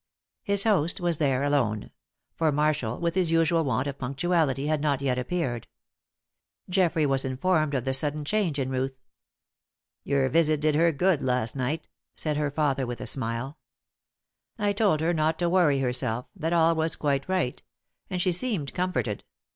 His 0.41 0.63
host 0.63 0.99
was 0.99 1.19
there 1.19 1.43
alone; 1.43 1.91
for 2.33 2.51
Marshall, 2.51 2.97
with 2.99 3.13
his 3.13 3.31
usual 3.31 3.63
want 3.63 3.85
of 3.85 3.99
punctuality, 3.99 4.65
had 4.65 4.81
not 4.81 4.99
yet 4.99 5.19
appeared. 5.19 5.67
Geoffrey 6.67 7.05
was 7.05 7.23
informed 7.23 7.75
of 7.75 7.85
the 7.85 7.93
sudden 7.93 8.25
change 8.25 8.57
in 8.57 8.71
Ruth. 8.71 8.97
"Your 10.03 10.27
visit 10.27 10.59
did 10.59 10.73
her 10.73 10.91
good 10.91 11.21
last 11.21 11.55
night," 11.55 11.87
said 12.15 12.35
her 12.35 12.49
father 12.49 12.87
with 12.87 12.99
a 12.99 13.05
smile. 13.05 13.59
"I 14.57 14.73
told 14.73 15.01
her 15.01 15.13
not 15.13 15.37
to 15.37 15.47
worry 15.47 15.77
herself 15.77 16.25
that 16.35 16.51
all 16.51 16.73
was 16.73 16.95
quite 16.95 17.29
right; 17.29 17.61
and 18.09 18.19
she 18.19 18.31
seemed 18.31 18.73
comforted. 18.73 19.23